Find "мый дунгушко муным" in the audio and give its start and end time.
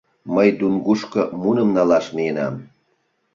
0.35-1.69